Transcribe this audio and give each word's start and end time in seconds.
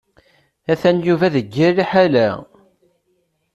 Atan 0.71 0.97
Yuba 1.07 1.27
deg 1.35 1.47
yir 1.55 1.71
liḥala. 1.77 2.27